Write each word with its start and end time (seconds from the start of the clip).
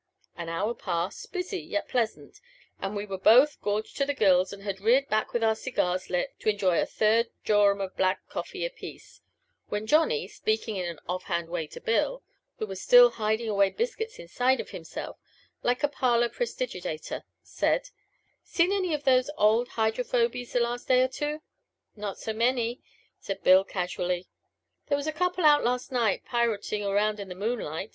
An 0.35 0.49
hour 0.49 0.73
passed 0.73 1.31
busy, 1.31 1.59
yet 1.61 1.87
pleasant 1.87 2.41
and 2.79 2.95
we 2.95 3.05
were 3.05 3.19
both 3.19 3.61
gorged 3.61 3.95
to 3.97 4.03
the 4.03 4.15
gills 4.15 4.51
and 4.51 4.63
had 4.63 4.81
reared 4.81 5.07
back 5.09 5.31
with 5.31 5.43
our 5.43 5.53
cigars 5.53 6.09
lit 6.09 6.33
to 6.39 6.49
enjoy 6.49 6.81
a 6.81 6.87
third 6.87 7.29
jorum 7.45 7.79
of 7.79 7.95
black 7.95 8.27
coffee 8.27 8.65
apiece, 8.65 9.21
when 9.69 9.85
Johnny, 9.85 10.27
speaking 10.27 10.75
in 10.75 10.85
an 10.89 10.99
offhand 11.07 11.49
way 11.49 11.67
to 11.67 11.79
Bill, 11.79 12.23
who 12.57 12.65
was 12.65 12.81
still 12.81 13.11
hiding 13.11 13.47
away 13.47 13.69
biscuits 13.69 14.17
inside 14.17 14.59
of 14.59 14.71
himself 14.71 15.19
like 15.61 15.83
a 15.83 15.87
parlor 15.87 16.29
prestidigitator, 16.29 17.21
said: 17.43 17.91
"Seen 18.43 18.71
any 18.71 18.95
of 18.95 19.03
them 19.03 19.23
old 19.37 19.67
Hydrophobies 19.67 20.53
the 20.53 20.61
last 20.61 20.87
day 20.87 21.03
or 21.03 21.09
two?" 21.09 21.43
"Not 21.95 22.17
so 22.17 22.33
many," 22.33 22.81
said 23.19 23.43
Bill 23.43 23.63
casually. 23.63 24.25
"There 24.87 24.97
was 24.97 25.05
a 25.05 25.13
couple 25.13 25.45
out 25.45 25.63
last 25.63 25.91
night 25.91 26.25
pirootin' 26.25 26.91
round 26.91 27.19
in 27.19 27.29
the 27.29 27.35
moonlight. 27.35 27.89